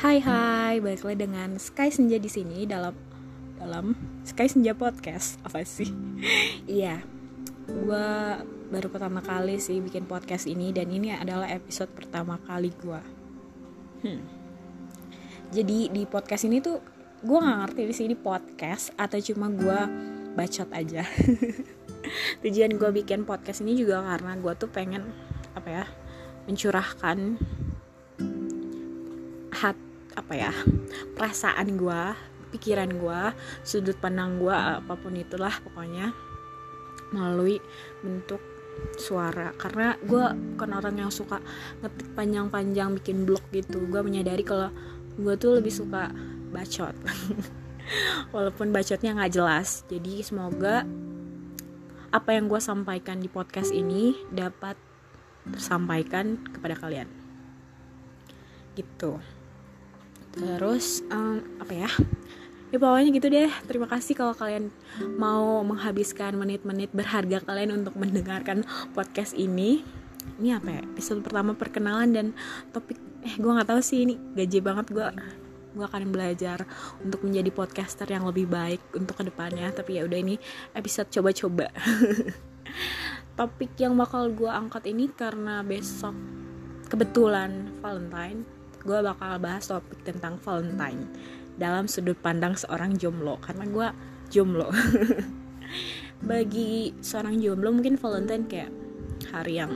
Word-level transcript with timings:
Hai 0.00 0.16
hai, 0.16 0.80
balik 0.80 1.04
lagi 1.04 1.28
dengan 1.28 1.60
Sky 1.60 1.92
Senja 1.92 2.16
di 2.16 2.32
sini 2.32 2.64
dalam 2.64 2.96
dalam 3.60 3.92
Sky 4.24 4.48
Senja 4.48 4.72
podcast 4.72 5.36
apa 5.44 5.60
sih? 5.60 5.92
Iya, 6.80 7.04
gue 7.68 8.08
baru 8.72 8.88
pertama 8.88 9.20
kali 9.20 9.60
sih 9.60 9.76
bikin 9.84 10.08
podcast 10.08 10.48
ini 10.48 10.72
dan 10.72 10.88
ini 10.88 11.12
adalah 11.12 11.52
episode 11.52 11.92
pertama 11.92 12.40
kali 12.48 12.72
gue. 12.80 13.00
Hmm. 14.00 14.24
Jadi 15.52 15.92
di 15.92 16.08
podcast 16.08 16.48
ini 16.48 16.64
tuh 16.64 16.80
gue 17.20 17.36
nggak 17.36 17.58
ngerti 17.68 17.82
di 17.84 17.92
sini 17.92 18.14
podcast 18.16 18.96
atau 18.96 19.20
cuma 19.20 19.52
gue 19.52 19.80
bacot 20.32 20.72
aja. 20.72 21.04
Tujuan 22.40 22.72
gue 22.80 22.90
bikin 23.04 23.28
podcast 23.28 23.60
ini 23.60 23.76
juga 23.76 24.00
karena 24.00 24.32
gue 24.40 24.52
tuh 24.56 24.72
pengen 24.72 25.12
apa 25.52 25.68
ya 25.68 25.84
mencurahkan 26.48 27.36
hat 29.60 29.89
apa 30.20 30.34
ya 30.36 30.52
perasaan 31.16 31.80
gue 31.80 32.02
pikiran 32.52 32.90
gue 32.92 33.20
sudut 33.64 33.96
pandang 33.96 34.36
gue 34.36 34.52
apa 34.52 34.94
pun 34.98 35.16
itulah 35.16 35.54
pokoknya 35.64 36.12
melalui 37.10 37.58
bentuk 38.02 38.42
suara. 38.96 39.52
Karena 39.58 39.96
gue 40.00 40.24
bukan 40.54 40.70
orang 40.72 40.96
yang 41.06 41.10
suka 41.12 41.42
ngetik 41.82 42.14
panjang-panjang 42.14 42.96
bikin 42.96 43.26
blog 43.26 43.42
gitu. 43.50 43.84
Gue 43.90 44.00
menyadari 44.00 44.46
kalau 44.46 44.70
gue 45.18 45.34
tuh 45.36 45.58
lebih 45.60 45.74
suka 45.74 46.10
bacot. 46.54 46.94
Walaupun 48.34 48.70
bacotnya 48.70 49.14
nggak 49.18 49.34
jelas. 49.34 49.82
Jadi 49.90 50.22
semoga 50.22 50.86
apa 52.10 52.30
yang 52.34 52.50
gue 52.50 52.58
sampaikan 52.62 53.22
di 53.22 53.30
podcast 53.30 53.70
ini 53.70 54.14
dapat 54.30 54.78
tersampaikan 55.50 56.38
kepada 56.50 56.78
kalian. 56.78 57.10
Gitu 58.78 59.39
terus 60.34 61.02
um, 61.10 61.42
apa 61.58 61.72
ya? 61.86 61.90
Ya 62.70 62.78
pokoknya 62.78 63.10
gitu 63.10 63.26
deh. 63.34 63.50
Terima 63.66 63.90
kasih 63.90 64.14
kalau 64.14 64.30
kalian 64.30 64.70
mau 65.18 65.66
menghabiskan 65.66 66.38
menit-menit 66.38 66.94
berharga 66.94 67.42
kalian 67.42 67.82
untuk 67.82 67.98
mendengarkan 67.98 68.62
podcast 68.94 69.34
ini. 69.34 69.82
Ini 70.38 70.62
apa 70.62 70.78
ya? 70.78 70.82
Episode 70.86 71.26
pertama 71.26 71.58
perkenalan 71.58 72.10
dan 72.14 72.26
topik 72.70 72.94
eh 73.20 73.34
gue 73.36 73.50
nggak 73.50 73.68
tahu 73.68 73.82
sih 73.82 74.06
ini 74.06 74.14
gaji 74.32 74.64
banget 74.64 74.86
gue 74.96 75.08
gue 75.70 75.84
akan 75.86 76.10
belajar 76.10 76.64
untuk 77.04 77.20
menjadi 77.22 77.50
podcaster 77.52 78.08
yang 78.08 78.26
lebih 78.26 78.46
baik 78.46 78.78
untuk 78.94 79.18
ke 79.18 79.26
depannya. 79.26 79.66
Tapi 79.74 79.98
ya 79.98 80.06
udah 80.06 80.18
ini 80.22 80.38
episode 80.70 81.10
coba-coba. 81.10 81.74
Topik 83.38 83.74
yang 83.82 83.98
bakal 83.98 84.30
gue 84.30 84.50
angkat 84.50 84.86
ini 84.86 85.10
karena 85.10 85.66
besok 85.66 86.14
kebetulan 86.86 87.70
Valentine 87.82 88.59
gue 88.80 88.98
bakal 89.04 89.36
bahas 89.40 89.68
topik 89.68 90.00
tentang 90.02 90.40
Valentine 90.40 91.04
dalam 91.60 91.84
sudut 91.84 92.16
pandang 92.16 92.56
seorang 92.56 92.96
jomblo 92.96 93.36
karena 93.44 93.64
gue 93.68 93.88
jomblo. 94.32 94.72
Bagi 96.30 96.96
seorang 97.00 97.40
jomblo 97.40 97.72
mungkin 97.72 98.00
Valentine 98.00 98.44
kayak 98.48 98.72
hari 99.28 99.60
yang 99.60 99.72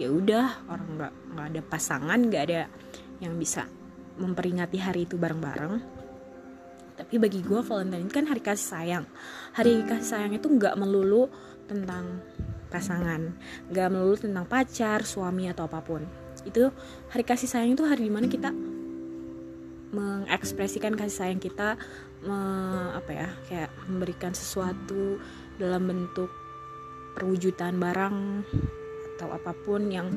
ya 0.00 0.08
udah 0.08 0.64
orang 0.72 0.88
nggak 0.96 1.12
nggak 1.36 1.46
ada 1.52 1.60
pasangan 1.68 2.18
nggak 2.24 2.42
ada 2.48 2.60
yang 3.20 3.36
bisa 3.36 3.68
memperingati 4.16 4.80
hari 4.80 5.04
itu 5.04 5.20
bareng-bareng. 5.20 6.00
Tapi 7.00 7.14
bagi 7.16 7.40
gue 7.40 7.60
Valentine 7.64 8.08
kan 8.08 8.28
hari 8.28 8.40
kasih 8.44 8.68
sayang. 8.76 9.04
Hari 9.56 9.84
kasih 9.84 10.08
sayang 10.16 10.32
itu 10.36 10.48
nggak 10.48 10.76
melulu 10.80 11.28
tentang 11.68 12.24
pasangan 12.70 13.34
nggak 13.68 13.88
melulu 13.90 14.16
tentang 14.16 14.46
pacar 14.46 15.02
suami 15.02 15.50
atau 15.50 15.66
apa 15.66 15.82
pun 15.82 16.06
itu 16.46 16.72
hari 17.12 17.24
kasih 17.24 17.48
sayang 17.50 17.74
itu 17.76 17.84
hari 17.84 18.08
di 18.08 18.12
mana 18.12 18.26
kita 18.26 18.52
mengekspresikan 19.90 20.94
kasih 20.94 21.16
sayang 21.26 21.40
kita 21.42 21.74
me, 22.22 22.38
apa 22.94 23.10
ya 23.10 23.28
kayak 23.50 23.70
memberikan 23.90 24.30
sesuatu 24.30 25.18
dalam 25.58 25.90
bentuk 25.90 26.30
perwujudan 27.18 27.76
barang 27.82 28.46
atau 29.18 29.28
apa 29.34 29.52
pun 29.52 29.90
yang 29.90 30.08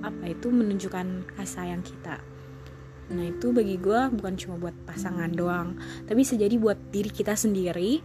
apa 0.00 0.32
itu 0.32 0.48
menunjukkan 0.48 1.36
kasih 1.36 1.54
sayang 1.60 1.82
kita. 1.84 2.18
Nah 3.08 3.24
itu 3.24 3.52
bagi 3.52 3.80
gue 3.80 4.00
bukan 4.12 4.34
cuma 4.36 4.60
buat 4.60 4.76
pasangan 4.84 5.32
doang 5.32 5.80
tapi 6.04 6.24
bisa 6.24 6.36
jadi 6.36 6.56
buat 6.60 6.76
diri 6.92 7.08
kita 7.08 7.32
sendiri 7.32 8.04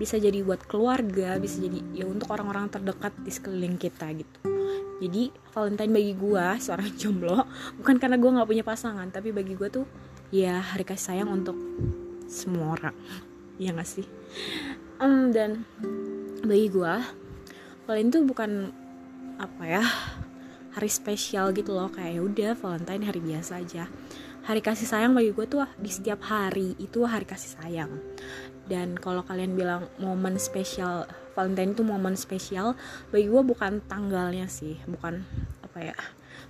bisa 0.00 0.16
jadi 0.16 0.40
buat 0.40 0.64
keluarga 0.64 1.36
bisa 1.36 1.60
jadi 1.60 1.78
ya 1.92 2.08
untuk 2.08 2.32
orang-orang 2.32 2.72
terdekat 2.72 3.12
di 3.20 3.30
sekeliling 3.30 3.76
kita 3.76 4.08
gitu 4.16 4.49
jadi 5.00 5.32
Valentine 5.56 5.92
bagi 5.96 6.12
gue 6.14 6.46
seorang 6.60 6.88
jomblo 7.00 7.48
bukan 7.80 7.96
karena 7.96 8.20
gue 8.20 8.30
nggak 8.30 8.48
punya 8.48 8.64
pasangan 8.64 9.08
tapi 9.08 9.32
bagi 9.32 9.56
gue 9.56 9.68
tuh 9.72 9.88
ya 10.30 10.62
hari 10.62 10.86
kasih 10.86 11.16
sayang 11.16 11.30
untuk 11.32 11.58
semua 12.30 12.78
orang. 12.78 12.96
Ya 13.58 13.74
gak 13.74 13.90
sih? 13.90 14.06
Um, 15.02 15.34
dan 15.34 15.66
bagi 16.46 16.70
gue 16.70 16.94
Valentine 17.84 18.14
tuh 18.14 18.22
bukan 18.24 18.50
apa 19.42 19.62
ya 19.66 19.84
hari 20.70 20.86
spesial 20.86 21.50
gitu 21.50 21.74
loh. 21.74 21.90
Kayak 21.90 22.12
ya 22.14 22.20
udah 22.22 22.50
Valentine 22.56 23.04
hari 23.04 23.20
biasa 23.20 23.58
aja 23.58 23.90
hari 24.44 24.60
kasih 24.64 24.88
sayang 24.88 25.12
bagi 25.12 25.32
gue 25.36 25.46
tuh 25.46 25.66
di 25.76 25.90
setiap 25.92 26.24
hari 26.24 26.72
itu 26.80 27.04
hari 27.04 27.28
kasih 27.28 27.60
sayang. 27.60 27.92
Dan 28.70 28.94
kalau 28.96 29.26
kalian 29.26 29.58
bilang 29.58 29.90
momen 29.98 30.38
spesial 30.38 31.04
Valentine 31.34 31.74
itu 31.74 31.82
momen 31.82 32.14
spesial 32.14 32.78
bagi 33.10 33.26
gue 33.26 33.42
bukan 33.42 33.82
tanggalnya 33.90 34.46
sih 34.46 34.78
bukan 34.86 35.26
apa 35.66 35.90
ya 35.90 35.96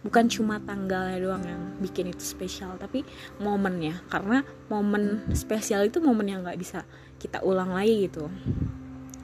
bukan 0.01 0.33
cuma 0.33 0.57
tanggalnya 0.65 1.21
doang 1.21 1.45
yang 1.45 1.63
bikin 1.81 2.13
itu 2.13 2.23
spesial 2.23 2.77
tapi 2.77 3.05
momennya. 3.41 4.01
Karena 4.09 4.45
momen 4.69 5.33
spesial 5.37 5.89
itu 5.89 5.99
momen 6.01 6.29
yang 6.29 6.41
nggak 6.47 6.61
bisa 6.61 6.85
kita 7.21 7.45
ulang 7.45 7.75
lagi 7.75 8.09
gitu. 8.09 8.29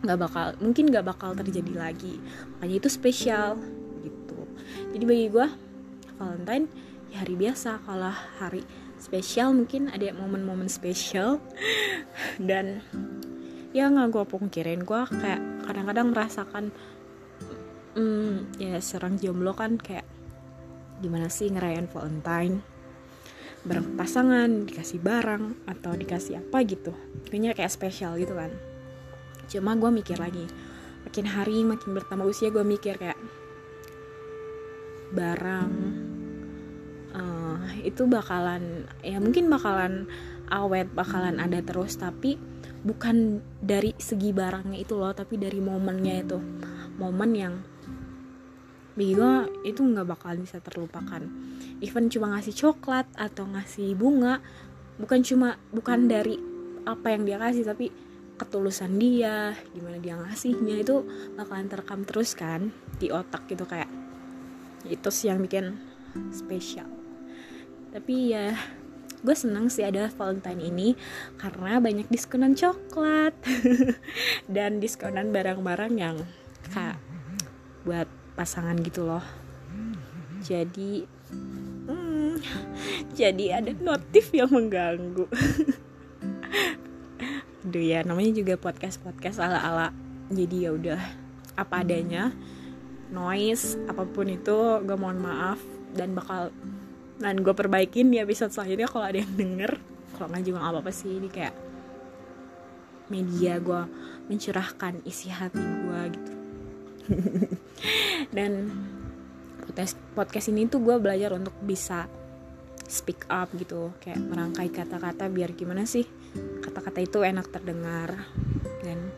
Nggak 0.05 0.19
bakal 0.21 0.47
mungkin 0.61 0.91
nggak 0.93 1.07
bakal 1.07 1.33
terjadi 1.33 1.73
lagi. 1.77 2.21
Makanya 2.57 2.77
itu 2.83 2.89
spesial 2.93 3.57
gitu. 4.05 4.41
Jadi 4.93 5.05
bagi 5.05 5.27
gue 5.33 5.47
Valentine 6.17 6.67
hari 7.17 7.35
biasa 7.35 7.81
kalau 7.85 8.13
hari 8.39 8.63
spesial 9.01 9.57
mungkin 9.57 9.89
ada 9.89 10.13
momen-momen 10.13 10.69
spesial. 10.69 11.41
Dan 12.49 12.85
ya 13.73 13.89
nggak 13.89 14.13
gue 14.13 14.25
pungkirin 14.29 14.85
gue 14.85 15.03
kayak 15.21 15.43
kadang-kadang 15.69 16.13
merasakan 16.13 16.65
hmm, 17.97 18.61
ya 18.61 18.81
serang 18.81 19.21
jomblo 19.21 19.53
kan 19.53 19.77
kayak 19.81 20.05
gimana 21.01 21.33
sih 21.33 21.49
ngerayain 21.49 21.89
Valentine? 21.89 22.61
Bareng 23.67 23.99
pasangan 23.99 24.69
dikasih 24.69 25.03
barang 25.03 25.67
atau 25.67 25.93
dikasih 25.97 26.39
apa 26.39 26.63
gitu. 26.63 26.95
Kayaknya 27.27 27.57
kayak 27.57 27.73
spesial 27.73 28.15
gitu 28.21 28.37
kan. 28.37 28.55
Cuma 29.51 29.75
gue 29.75 29.91
mikir 29.91 30.21
lagi 30.21 30.47
makin 31.07 31.27
hari 31.31 31.63
makin 31.63 31.95
bertambah 31.95 32.27
usia 32.27 32.51
gue 32.51 32.67
mikir 32.67 32.99
kayak 32.99 33.17
barang 35.15 35.96
itu 37.83 38.07
bakalan 38.07 38.87
ya 39.03 39.19
mungkin 39.19 39.51
bakalan 39.51 40.07
awet 40.51 40.91
bakalan 40.95 41.43
ada 41.43 41.59
terus 41.63 41.99
tapi 41.99 42.39
bukan 42.87 43.43
dari 43.59 43.95
segi 43.99 44.31
barangnya 44.31 44.79
itu 44.79 44.95
loh 44.95 45.11
tapi 45.11 45.39
dari 45.39 45.59
momennya 45.59 46.15
itu. 46.23 46.39
Momen 46.97 47.31
yang 47.37 47.55
bagi 48.97 49.13
gue 49.13 49.35
itu 49.69 49.85
nggak 49.85 50.07
bakalan 50.09 50.47
bisa 50.47 50.63
terlupakan. 50.63 51.21
Even 51.85 52.09
cuma 52.09 52.33
ngasih 52.33 52.57
coklat 52.57 53.05
atau 53.19 53.45
ngasih 53.45 53.93
bunga 53.93 54.41
bukan 54.97 55.21
cuma 55.21 55.61
bukan 55.75 56.09
dari 56.09 56.41
apa 56.89 57.13
yang 57.13 57.29
dia 57.29 57.37
kasih 57.37 57.69
tapi 57.69 57.93
ketulusan 58.37 58.97
dia 59.01 59.57
gimana 59.73 60.01
dia 60.01 60.17
ngasihnya 60.17 60.81
itu 60.81 61.05
bakalan 61.37 61.69
terekam 61.69 62.01
terus 62.05 62.33
kan 62.33 62.73
di 62.97 63.13
otak 63.13 63.49
gitu 63.49 63.65
kayak 63.69 63.89
itu 64.89 65.09
sih 65.09 65.29
yang 65.29 65.41
bikin 65.41 65.77
spesial 66.33 66.89
tapi 67.97 68.37
ya 68.37 68.53
gue 69.25 69.33
seneng 69.33 69.73
sih 69.73 69.81
ada 69.81 70.13
Valentine 70.13 70.61
ini 70.61 70.93
karena 71.41 71.81
banyak 71.81 72.13
diskonan 72.13 72.53
coklat 72.53 73.33
dan 74.55 74.85
diskonan 74.85 75.33
barang-barang 75.33 75.97
yang 75.97 76.21
kak 76.77 77.01
buat 77.89 78.05
pasangan 78.37 78.77
gitu 78.85 79.09
loh. 79.09 79.25
Jadi 80.45 81.09
hmm, 81.89 82.37
jadi 83.17 83.65
ada 83.65 83.73
notif 83.81 84.29
yang 84.37 84.53
mengganggu. 84.53 85.25
Duh 87.73 87.81
ya 87.81 88.05
namanya 88.05 88.37
juga 88.37 88.61
podcast 88.61 89.01
podcast 89.01 89.41
ala 89.41 89.57
ala 89.65 89.89
jadi 90.29 90.69
ya 90.69 90.71
udah 90.77 91.01
apa 91.57 91.81
adanya 91.81 92.37
noise 93.09 93.81
apa 93.89 94.05
pun 94.05 94.29
itu 94.29 94.85
gue 94.85 94.97
mohon 95.01 95.17
maaf 95.17 95.59
dan 95.97 96.13
bakal 96.13 96.53
dan 97.17 97.41
gue 97.41 97.55
perbaikin 97.57 98.13
di 98.13 98.21
episode 98.21 98.53
selanjutnya 98.53 98.89
kalau 98.89 99.05
ada 99.09 99.19
yang 99.21 99.33
denger. 99.35 99.73
Kalau 100.17 100.29
nggak 100.33 100.45
juga 100.45 100.59
nggak 100.61 100.73
apa-apa 100.77 100.93
sih 100.93 101.13
ini 101.17 101.29
kayak 101.33 101.55
media 103.09 103.57
gue 103.63 103.83
mencurahkan 104.29 105.01
isi 105.07 105.33
hati 105.33 105.61
gue 105.61 106.01
gitu. 106.13 106.33
Dan 108.37 108.53
podcast 109.65 109.97
podcast 110.13 110.47
ini 110.53 110.69
tuh 110.69 110.83
gue 110.83 110.97
belajar 111.01 111.33
untuk 111.37 111.55
bisa 111.65 112.11
speak 112.87 113.27
up 113.33 113.51
gitu 113.59 113.91
kayak 113.99 114.23
merangkai 114.23 114.71
kata-kata 114.71 115.27
biar 115.27 115.59
gimana 115.59 115.83
sih 115.89 116.07
kata-kata 116.63 117.01
itu 117.01 117.25
enak 117.25 117.49
terdengar. 117.49 118.13
Dan 118.85 119.09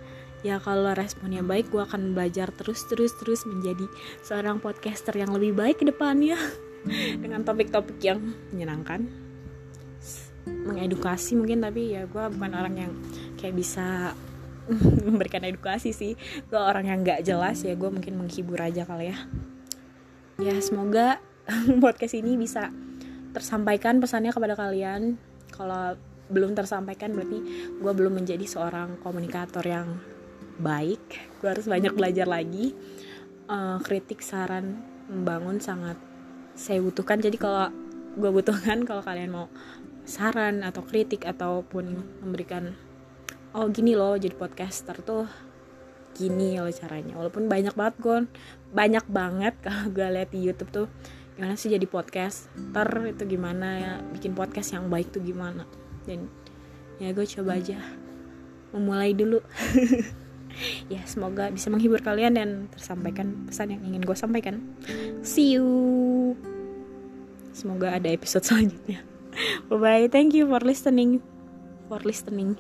ya 0.47 0.63
kalau 0.63 0.95
responnya 0.95 1.43
baik 1.43 1.75
gue 1.75 1.83
akan 1.83 2.15
belajar 2.15 2.55
terus 2.55 2.87
terus 2.87 3.11
terus 3.19 3.43
menjadi 3.43 3.91
seorang 4.23 4.63
podcaster 4.63 5.19
yang 5.19 5.35
lebih 5.35 5.59
baik 5.59 5.83
ke 5.83 5.91
depannya 5.91 6.39
dengan 7.19 7.43
topik-topik 7.43 7.99
yang 8.03 8.21
menyenangkan. 8.55 9.09
Mengedukasi 10.49 11.37
mungkin 11.37 11.61
tapi 11.61 11.97
ya 11.97 12.09
gue 12.09 12.25
bukan 12.33 12.53
orang 12.57 12.75
yang 12.77 12.93
kayak 13.37 13.57
bisa 13.57 14.17
memberikan 15.07 15.45
edukasi 15.45 15.93
sih. 15.93 16.15
Gue 16.49 16.61
orang 16.61 16.89
yang 16.89 17.01
nggak 17.05 17.25
jelas 17.25 17.65
ya 17.65 17.75
gue 17.75 17.91
mungkin 17.91 18.17
menghibur 18.17 18.61
aja 18.61 18.85
kali 18.85 19.13
ya. 19.13 19.19
Ya 20.39 20.55
semoga 20.63 21.19
podcast 21.85 22.15
ini 22.15 22.39
bisa 22.39 22.71
tersampaikan 23.33 23.99
pesannya 23.99 24.33
kepada 24.33 24.55
kalian. 24.57 25.19
Kalau 25.53 25.97
belum 26.29 26.53
tersampaikan 26.53 27.17
berarti 27.17 27.41
gue 27.81 27.93
belum 27.93 28.21
menjadi 28.21 28.45
seorang 28.45 29.01
komunikator 29.01 29.65
yang 29.65 29.97
baik. 30.61 31.03
Gue 31.41 31.49
harus 31.49 31.67
banyak 31.67 31.93
belajar 31.97 32.29
lagi. 32.29 32.77
Uh, 33.49 33.81
kritik 33.81 34.21
saran 34.21 34.77
membangun 35.09 35.57
sangat 35.57 35.97
saya 36.59 36.83
butuhkan. 36.83 37.23
Jadi 37.23 37.39
kalau 37.39 37.71
gue 38.19 38.31
butuhkan 38.35 38.83
kalau 38.83 39.01
kalian 39.07 39.31
mau 39.31 39.47
saran 40.03 40.67
atau 40.67 40.83
kritik 40.83 41.23
ataupun 41.23 42.03
memberikan 42.27 42.75
oh 43.55 43.71
gini 43.71 43.95
loh 43.95 44.19
jadi 44.19 44.35
podcaster 44.35 44.99
tuh 45.07 45.31
gini 46.19 46.59
loh 46.59 46.75
caranya. 46.75 47.15
Walaupun 47.15 47.47
banyak 47.47 47.79
banget 47.79 47.95
gue 48.03 48.19
banyak 48.75 49.07
banget 49.07 49.55
kalau 49.65 49.87
gue 49.95 50.07
lihat 50.11 50.35
di 50.35 50.43
YouTube 50.43 50.75
tuh 50.75 50.87
gimana 51.39 51.55
sih 51.55 51.71
jadi 51.71 51.87
podcaster? 51.87 52.89
Itu 53.07 53.23
gimana 53.31 53.69
ya? 53.79 53.93
Bikin 54.11 54.35
podcast 54.35 54.75
yang 54.75 54.91
baik 54.91 55.15
tuh 55.15 55.23
gimana? 55.23 55.63
Dan 56.03 56.27
ya 56.99 57.15
gue 57.15 57.25
coba 57.25 57.63
aja 57.63 57.79
memulai 58.75 59.15
dulu. 59.15 59.39
Ya 60.91 61.07
semoga 61.07 61.55
bisa 61.55 61.71
menghibur 61.71 62.03
kalian 62.03 62.35
dan 62.35 62.67
tersampaikan 62.75 63.47
pesan 63.47 63.79
yang 63.79 63.83
ingin 63.87 64.03
gue 64.03 64.17
sampaikan. 64.19 64.59
See 65.23 65.55
you 65.55 65.98
semoga 67.59 67.91
ada 67.91 68.07
episode 68.07 68.47
selanjutnya. 68.49 69.03
Bye 69.67 69.79
bye 69.79 70.07
thank 70.07 70.33
you 70.39 70.47
for 70.47 70.63
listening. 70.63 71.19
For 71.91 71.99
listening 72.07 72.55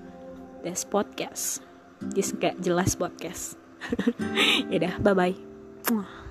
this 0.66 0.82
podcast. 0.82 1.62
This 2.02 2.34
gak 2.34 2.58
jelas 2.58 2.98
podcast. 2.98 3.54
Ya 4.74 4.98
bye 4.98 5.14
bye 5.14 6.27